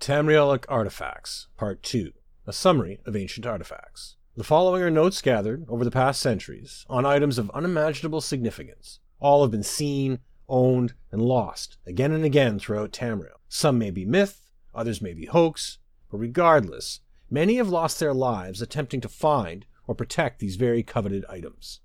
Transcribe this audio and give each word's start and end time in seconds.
Tamrielic 0.00 0.64
Artifacts, 0.68 1.48
Part 1.56 1.82
2 1.82 2.12
A 2.46 2.52
Summary 2.52 3.00
of 3.04 3.16
Ancient 3.16 3.44
Artifacts. 3.44 4.14
The 4.36 4.44
following 4.44 4.80
are 4.80 4.90
notes 4.90 5.20
gathered 5.20 5.66
over 5.68 5.84
the 5.84 5.90
past 5.90 6.20
centuries 6.20 6.86
on 6.88 7.04
items 7.04 7.36
of 7.36 7.50
unimaginable 7.50 8.20
significance. 8.20 9.00
All 9.18 9.42
have 9.42 9.50
been 9.50 9.64
seen, 9.64 10.20
owned, 10.48 10.94
and 11.10 11.20
lost 11.20 11.78
again 11.84 12.12
and 12.12 12.24
again 12.24 12.60
throughout 12.60 12.92
Tamriel. 12.92 13.40
Some 13.48 13.76
may 13.76 13.90
be 13.90 14.04
myth, 14.04 14.52
others 14.72 15.02
may 15.02 15.14
be 15.14 15.26
hoax, 15.26 15.78
but 16.12 16.18
regardless, 16.18 17.00
many 17.28 17.56
have 17.56 17.68
lost 17.68 17.98
their 17.98 18.14
lives 18.14 18.62
attempting 18.62 19.00
to 19.00 19.08
find 19.08 19.66
or 19.88 19.96
protect 19.96 20.38
these 20.38 20.54
very 20.54 20.84
coveted 20.84 21.24
items. 21.28 21.80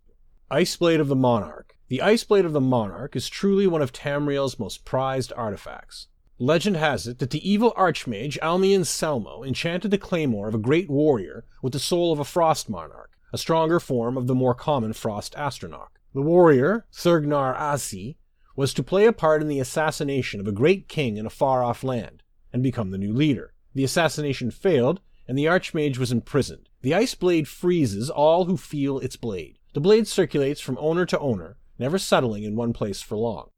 Iceblade 0.51 0.99
of 0.99 1.07
the 1.07 1.15
Monarch. 1.15 1.75
The 1.87 2.01
Iceblade 2.03 2.45
of 2.45 2.53
the 2.53 2.61
Monarch 2.61 3.15
is 3.15 3.27
truly 3.27 3.65
one 3.65 3.81
of 3.81 3.91
Tamriel's 3.91 4.59
most 4.59 4.85
prized 4.85 5.33
artifacts. 5.35 6.07
Legend 6.39 6.77
has 6.77 7.07
it 7.07 7.19
that 7.19 7.29
the 7.29 7.47
evil 7.47 7.73
archmage 7.77 8.39
Almion 8.39 8.81
Celmo 8.81 9.45
enchanted 9.45 9.91
the 9.91 9.97
claymore 9.97 10.47
of 10.47 10.55
a 10.55 10.59
great 10.59 10.89
warrior 10.89 11.45
with 11.61 11.73
the 11.73 11.79
soul 11.79 12.11
of 12.11 12.19
a 12.19 12.25
frost 12.25 12.69
monarch, 12.69 13.11
a 13.31 13.37
stronger 13.37 13.79
form 13.79 14.17
of 14.17 14.27
the 14.27 14.35
more 14.35 14.55
common 14.55 14.93
frost 14.93 15.35
atronach. 15.35 15.89
The 16.13 16.21
warrior, 16.21 16.85
Thurgnar 16.91 17.55
Asi, 17.55 18.17
was 18.55 18.73
to 18.73 18.83
play 18.83 19.05
a 19.05 19.13
part 19.13 19.41
in 19.41 19.47
the 19.47 19.59
assassination 19.59 20.39
of 20.39 20.47
a 20.47 20.51
great 20.51 20.87
king 20.87 21.17
in 21.17 21.25
a 21.25 21.31
far 21.31 21.63
off 21.63 21.83
land, 21.83 22.23
and 22.51 22.63
become 22.63 22.91
the 22.91 22.97
new 22.97 23.13
leader. 23.13 23.53
The 23.75 23.83
assassination 23.83 24.51
failed, 24.51 25.01
and 25.27 25.37
the 25.37 25.45
archmage 25.45 25.97
was 25.97 26.11
imprisoned. 26.11 26.69
The 26.81 26.93
ice 26.95 27.15
blade 27.15 27.47
freezes 27.47 28.09
all 28.09 28.45
who 28.45 28.57
feel 28.57 28.99
its 28.99 29.15
blade. 29.15 29.59
The 29.73 29.81
blade 29.81 30.07
circulates 30.07 30.61
from 30.61 30.77
owner 30.79 31.05
to 31.07 31.19
owner, 31.19 31.57
never 31.79 31.97
settling 31.97 32.43
in 32.43 32.55
one 32.55 32.73
place 32.73 33.01
for 33.01 33.17
long. 33.17 33.49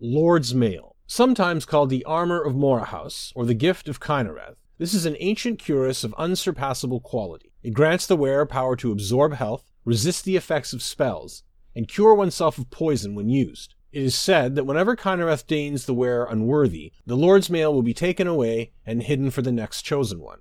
Lord's 0.00 0.54
Mail. 0.54 0.95
Sometimes 1.08 1.64
called 1.64 1.88
the 1.88 2.04
Armor 2.04 2.42
of 2.42 2.54
Morihaus, 2.54 3.32
or 3.36 3.46
the 3.46 3.54
Gift 3.54 3.88
of 3.88 4.00
Kynareth, 4.00 4.56
this 4.78 4.92
is 4.92 5.06
an 5.06 5.16
ancient 5.20 5.62
cuirass 5.62 6.02
of 6.02 6.12
unsurpassable 6.18 6.98
quality. 6.98 7.52
It 7.62 7.74
grants 7.74 8.06
the 8.06 8.16
wearer 8.16 8.44
power 8.44 8.74
to 8.76 8.90
absorb 8.90 9.34
health, 9.34 9.70
resist 9.84 10.24
the 10.24 10.36
effects 10.36 10.72
of 10.72 10.82
spells, 10.82 11.44
and 11.76 11.86
cure 11.86 12.12
oneself 12.12 12.58
of 12.58 12.70
poison 12.70 13.14
when 13.14 13.28
used. 13.28 13.76
It 13.92 14.02
is 14.02 14.16
said 14.16 14.56
that 14.56 14.64
whenever 14.64 14.96
Kynareth 14.96 15.46
deigns 15.46 15.86
the 15.86 15.94
wearer 15.94 16.26
unworthy, 16.28 16.92
the 17.06 17.16
Lord's 17.16 17.48
mail 17.48 17.72
will 17.72 17.82
be 17.82 17.94
taken 17.94 18.26
away 18.26 18.72
and 18.84 19.02
hidden 19.02 19.30
for 19.30 19.42
the 19.42 19.52
next 19.52 19.82
chosen 19.82 20.20
one. 20.20 20.40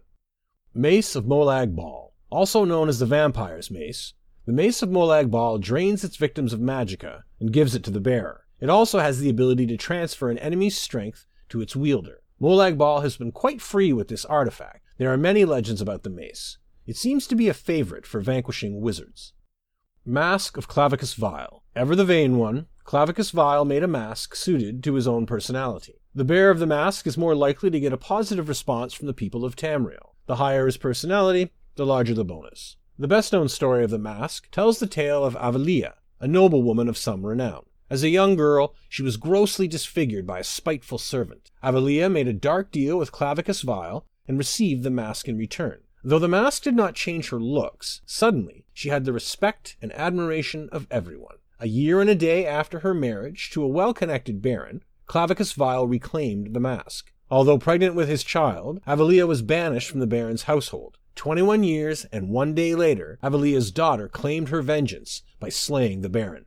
Mace 0.74 1.16
of 1.16 1.26
Molag 1.26 1.76
Bal, 1.76 2.14
also 2.32 2.66
known 2.66 2.90
as 2.90 2.98
the 2.98 3.06
Vampire's 3.06 3.70
Mace, 3.70 4.14
the 4.48 4.52
Mace 4.52 4.82
of 4.82 4.90
Molag 4.90 5.30
Bal 5.30 5.60
drains 5.60 6.04
its 6.04 6.18
victims 6.18 6.54
of 6.54 6.60
magicka 6.60 7.22
and 7.40 7.54
gives 7.54 7.76
it 7.76 7.84
to 7.84 7.92
the 7.92 8.02
bearer. 8.02 8.45
It 8.60 8.70
also 8.70 9.00
has 9.00 9.20
the 9.20 9.30
ability 9.30 9.68
to 9.68 9.78
transfer 9.78 10.30
an 10.30 10.38
enemy's 10.38 10.78
strength 10.78 11.26
to 11.50 11.62
its 11.62 11.76
wielder. 11.76 12.22
Molag 12.42 12.78
Bal 12.78 13.02
has 13.02 13.18
been 13.18 13.32
quite 13.32 13.62
free 13.62 13.94
with 13.94 14.08
this 14.08 14.26
artifact. 14.26 14.82
There 14.98 15.12
are 15.12 15.18
many 15.18 15.46
legends 15.46 15.82
about 15.82 16.04
the 16.04 16.10
mace. 16.10 16.58
It 16.86 16.98
seems 16.98 17.28
to 17.28 17.36
be 17.36 17.48
a 17.48 17.54
favorite 17.54 18.06
for 18.06 18.22
vanquishing 18.22 18.82
wizards. 18.82 19.34
Mask 20.06 20.56
of 20.58 20.68
Clavicus 20.68 21.16
Vile. 21.16 21.64
Ever 21.76 21.96
the 21.96 22.06
vain 22.06 22.38
one, 22.38 22.68
Clavicus 22.86 23.32
Vile 23.32 23.66
made 23.66 23.84
a 23.84 23.88
mask 23.88 24.36
suited 24.36 24.84
to 24.84 24.94
his 24.94 25.08
own 25.08 25.26
personality. 25.26 25.96
The 26.14 26.24
bearer 26.24 26.52
of 26.52 26.60
the 26.60 26.68
mask 26.68 27.08
is 27.08 27.18
more 27.18 27.36
likely 27.36 27.72
to 27.72 27.80
get 27.80 27.92
a 27.92 27.98
positive 27.98 28.48
response 28.48 28.94
from 28.94 29.08
the 29.08 29.14
people 29.14 29.44
of 29.44 29.56
Tamriel. 29.56 30.14
The 30.28 30.36
higher 30.36 30.68
his 30.68 30.78
personality, 30.78 31.52
the 31.76 31.86
larger 31.86 32.14
the 32.14 32.24
bonus. 32.24 32.78
The 32.98 33.08
best 33.08 33.34
known 33.34 33.50
story 33.50 33.84
of 33.84 33.90
the 33.90 33.98
mask 33.98 34.50
tells 34.52 34.80
the 34.80 34.88
tale 34.88 35.26
of 35.26 35.36
Avelia, 35.36 35.94
a 36.20 36.28
noblewoman 36.28 36.88
of 36.88 36.98
some 36.98 37.26
renown. 37.26 37.66
As 37.96 38.04
a 38.04 38.10
young 38.10 38.36
girl, 38.36 38.76
she 38.90 39.04
was 39.04 39.16
grossly 39.16 39.70
disfigured 39.70 40.28
by 40.28 40.40
a 40.40 40.44
spiteful 40.44 40.98
servant. 40.98 41.52
Avelia 41.64 42.12
made 42.12 42.28
a 42.28 42.34
dark 42.34 42.70
deal 42.70 42.98
with 42.98 43.14
Clavicus 43.14 43.62
Vile 43.62 44.06
and 44.28 44.38
received 44.38 44.84
the 44.84 44.90
mask 44.90 45.30
in 45.30 45.38
return. 45.38 45.80
Though 46.04 46.20
the 46.20 46.28
mask 46.28 46.64
did 46.64 46.76
not 46.76 46.96
change 46.96 47.30
her 47.30 47.40
looks, 47.40 48.02
suddenly 48.06 48.66
she 48.74 48.90
had 48.90 49.06
the 49.06 49.14
respect 49.14 49.78
and 49.82 49.94
admiration 49.94 50.68
of 50.74 50.88
everyone. 50.92 51.38
A 51.62 51.70
year 51.70 52.02
and 52.02 52.10
a 52.10 52.16
day 52.16 52.46
after 52.46 52.80
her 52.80 52.94
marriage 52.94 53.50
to 53.52 53.64
a 53.64 53.68
well 53.70 53.94
connected 53.94 54.42
baron, 54.42 54.84
Clavicus 55.08 55.54
Vile 55.54 55.88
reclaimed 55.88 56.54
the 56.54 56.60
mask. 56.60 57.14
Although 57.32 57.60
pregnant 57.60 57.96
with 57.96 58.10
his 58.10 58.26
child, 58.26 58.82
Avelia 58.86 59.26
was 59.26 59.42
banished 59.42 59.90
from 59.90 60.02
the 60.02 60.06
baron's 60.06 60.44
household. 60.44 60.98
Twenty 61.16 61.44
one 61.44 61.64
years 61.64 62.04
and 62.12 62.28
one 62.28 62.54
day 62.54 62.76
later, 62.76 63.20
Avelia's 63.24 63.72
daughter 63.72 64.10
claimed 64.10 64.50
her 64.50 64.62
vengeance 64.62 65.22
by 65.40 65.48
slaying 65.48 66.02
the 66.02 66.10
baron. 66.10 66.46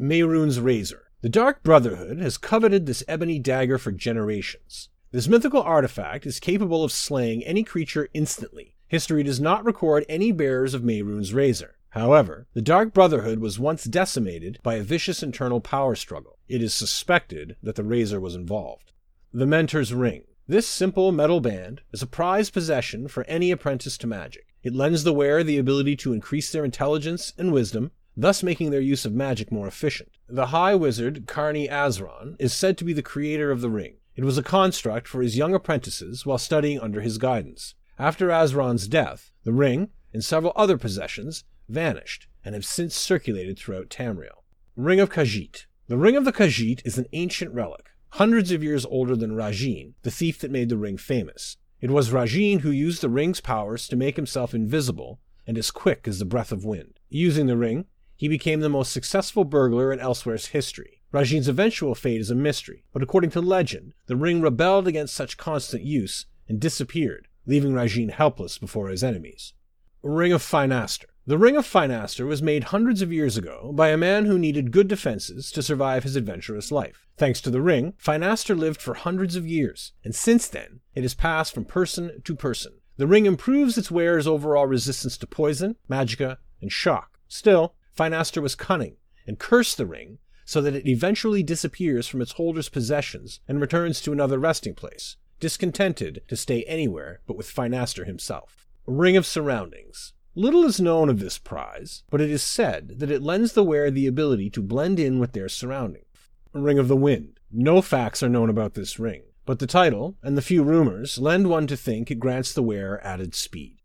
Mehrunes 0.00 0.58
Razor. 0.58 1.10
The 1.20 1.28
Dark 1.28 1.62
Brotherhood 1.62 2.20
has 2.20 2.38
coveted 2.38 2.86
this 2.86 3.04
ebony 3.06 3.38
dagger 3.38 3.76
for 3.76 3.92
generations. 3.92 4.88
This 5.12 5.28
mythical 5.28 5.60
artifact 5.60 6.24
is 6.24 6.40
capable 6.40 6.82
of 6.82 6.90
slaying 6.90 7.44
any 7.44 7.62
creature 7.62 8.08
instantly. 8.14 8.76
History 8.88 9.22
does 9.22 9.40
not 9.40 9.62
record 9.62 10.06
any 10.08 10.32
bearers 10.32 10.72
of 10.72 10.80
Mehrunes 10.80 11.34
Razor. 11.34 11.76
However, 11.90 12.46
the 12.54 12.62
Dark 12.62 12.94
Brotherhood 12.94 13.40
was 13.40 13.58
once 13.58 13.84
decimated 13.84 14.58
by 14.62 14.76
a 14.76 14.82
vicious 14.82 15.22
internal 15.22 15.60
power 15.60 15.94
struggle. 15.94 16.38
It 16.48 16.62
is 16.62 16.72
suspected 16.72 17.56
that 17.62 17.74
the 17.74 17.84
Razor 17.84 18.20
was 18.20 18.34
involved. 18.34 18.92
The 19.34 19.46
Mentor's 19.46 19.92
Ring. 19.92 20.24
This 20.48 20.66
simple 20.66 21.12
metal 21.12 21.40
band 21.40 21.82
is 21.92 22.00
a 22.00 22.06
prized 22.06 22.54
possession 22.54 23.06
for 23.06 23.24
any 23.24 23.50
apprentice 23.50 23.98
to 23.98 24.06
magic. 24.06 24.46
It 24.62 24.74
lends 24.74 25.04
the 25.04 25.12
wearer 25.12 25.44
the 25.44 25.58
ability 25.58 25.96
to 25.96 26.14
increase 26.14 26.50
their 26.50 26.64
intelligence 26.64 27.34
and 27.36 27.52
wisdom, 27.52 27.90
thus 28.20 28.42
making 28.42 28.70
their 28.70 28.80
use 28.80 29.04
of 29.04 29.14
magic 29.14 29.50
more 29.50 29.66
efficient. 29.66 30.10
The 30.28 30.46
High 30.46 30.74
Wizard 30.74 31.26
Carni 31.26 31.68
Azron 31.68 32.36
is 32.38 32.52
said 32.52 32.76
to 32.78 32.84
be 32.84 32.92
the 32.92 33.02
creator 33.02 33.50
of 33.50 33.62
the 33.62 33.70
ring. 33.70 33.96
It 34.14 34.24
was 34.24 34.36
a 34.36 34.42
construct 34.42 35.08
for 35.08 35.22
his 35.22 35.38
young 35.38 35.54
apprentices 35.54 36.26
while 36.26 36.36
studying 36.36 36.78
under 36.80 37.00
his 37.00 37.16
guidance. 37.16 37.74
After 37.98 38.28
Azron's 38.28 38.88
death, 38.88 39.30
the 39.44 39.52
ring, 39.52 39.88
and 40.12 40.22
several 40.22 40.52
other 40.54 40.76
possessions, 40.76 41.44
vanished 41.68 42.26
and 42.44 42.54
have 42.54 42.64
since 42.64 42.94
circulated 42.94 43.58
throughout 43.58 43.88
Tamriel. 43.88 44.44
Ring 44.76 45.00
of 45.00 45.10
Khajiit. 45.10 45.66
The 45.88 45.96
Ring 45.96 46.16
of 46.16 46.24
the 46.24 46.32
Khajiit 46.32 46.82
is 46.84 46.98
an 46.98 47.06
ancient 47.12 47.54
relic, 47.54 47.88
hundreds 48.10 48.52
of 48.52 48.62
years 48.62 48.84
older 48.86 49.16
than 49.16 49.32
Rajhin, 49.32 49.94
the 50.02 50.10
thief 50.10 50.38
that 50.40 50.50
made 50.50 50.68
the 50.68 50.76
ring 50.76 50.96
famous. 50.96 51.56
It 51.80 51.90
was 51.90 52.10
Rajhin 52.10 52.60
who 52.60 52.70
used 52.70 53.00
the 53.00 53.08
ring's 53.08 53.40
powers 53.40 53.88
to 53.88 53.96
make 53.96 54.16
himself 54.16 54.52
invisible 54.52 55.20
and 55.46 55.56
as 55.56 55.70
quick 55.70 56.06
as 56.06 56.18
the 56.18 56.24
breath 56.24 56.52
of 56.52 56.64
wind. 56.64 57.00
Using 57.08 57.46
the 57.46 57.56
ring, 57.56 57.86
he 58.20 58.28
became 58.28 58.60
the 58.60 58.68
most 58.68 58.92
successful 58.92 59.44
burglar 59.44 59.90
in 59.90 59.98
Elsweyr's 59.98 60.48
history. 60.48 61.00
Rajhin's 61.10 61.48
eventual 61.48 61.94
fate 61.94 62.20
is 62.20 62.30
a 62.30 62.34
mystery, 62.34 62.84
but 62.92 63.02
according 63.02 63.30
to 63.30 63.40
legend, 63.40 63.94
the 64.08 64.14
ring 64.14 64.42
rebelled 64.42 64.86
against 64.86 65.14
such 65.14 65.38
constant 65.38 65.84
use 65.84 66.26
and 66.46 66.60
disappeared, 66.60 67.28
leaving 67.46 67.72
Rajin 67.72 68.10
helpless 68.10 68.58
before 68.58 68.90
his 68.90 69.02
enemies. 69.02 69.54
Ring 70.02 70.34
of 70.34 70.42
Phynaster. 70.42 71.06
The 71.26 71.38
Ring 71.38 71.56
of 71.56 71.64
Phynaster 71.64 72.26
was 72.26 72.42
made 72.42 72.64
hundreds 72.64 73.00
of 73.00 73.10
years 73.10 73.38
ago 73.38 73.72
by 73.74 73.88
a 73.88 73.96
man 73.96 74.26
who 74.26 74.38
needed 74.38 74.70
good 74.70 74.88
defenses 74.88 75.50
to 75.52 75.62
survive 75.62 76.02
his 76.02 76.14
adventurous 76.14 76.70
life. 76.70 77.06
Thanks 77.16 77.40
to 77.40 77.50
the 77.50 77.62
ring, 77.62 77.94
Phynaster 77.98 78.54
lived 78.54 78.82
for 78.82 78.92
hundreds 78.92 79.34
of 79.34 79.46
years, 79.46 79.92
and 80.04 80.14
since 80.14 80.46
then, 80.46 80.80
it 80.94 81.04
has 81.04 81.14
passed 81.14 81.54
from 81.54 81.64
person 81.64 82.20
to 82.24 82.34
person. 82.34 82.80
The 82.98 83.06
ring 83.06 83.24
improves 83.24 83.78
its 83.78 83.90
wearer's 83.90 84.26
overall 84.26 84.66
resistance 84.66 85.16
to 85.16 85.26
poison, 85.26 85.76
magicka, 85.88 86.36
and 86.60 86.70
shock. 86.70 87.18
Still, 87.26 87.76
Phynaster 87.96 88.42
was 88.42 88.54
cunning 88.54 88.96
and 89.26 89.38
cursed 89.38 89.76
the 89.76 89.86
ring 89.86 90.18
so 90.44 90.60
that 90.60 90.74
it 90.74 90.88
eventually 90.88 91.42
disappears 91.42 92.08
from 92.08 92.20
its 92.20 92.32
holder's 92.32 92.68
possessions 92.68 93.40
and 93.46 93.60
returns 93.60 94.00
to 94.00 94.12
another 94.12 94.38
resting 94.38 94.74
place, 94.74 95.16
discontented 95.38 96.22
to 96.28 96.36
stay 96.36 96.64
anywhere 96.64 97.20
but 97.26 97.36
with 97.36 97.46
Phynaster 97.46 98.06
himself. 98.06 98.66
Ring 98.86 99.16
of 99.16 99.26
Surroundings. 99.26 100.12
Little 100.34 100.64
is 100.64 100.80
known 100.80 101.08
of 101.08 101.18
this 101.18 101.38
prize, 101.38 102.02
but 102.10 102.20
it 102.20 102.30
is 102.30 102.42
said 102.42 102.98
that 103.00 103.10
it 103.10 103.22
lends 103.22 103.52
the 103.52 103.64
wearer 103.64 103.90
the 103.90 104.06
ability 104.06 104.50
to 104.50 104.62
blend 104.62 104.98
in 104.98 105.18
with 105.18 105.32
their 105.32 105.48
surroundings. 105.48 106.06
Ring 106.52 106.78
of 106.78 106.88
the 106.88 106.96
Wind. 106.96 107.38
No 107.52 107.82
facts 107.82 108.22
are 108.22 108.28
known 108.28 108.48
about 108.50 108.74
this 108.74 108.98
ring, 108.98 109.22
but 109.44 109.58
the 109.58 109.66
title 109.66 110.16
and 110.22 110.36
the 110.36 110.42
few 110.42 110.62
rumors 110.62 111.18
lend 111.18 111.48
one 111.48 111.66
to 111.66 111.76
think 111.76 112.10
it 112.10 112.20
grants 112.20 112.52
the 112.52 112.62
wearer 112.62 113.00
added 113.04 113.34
speed. 113.34 113.79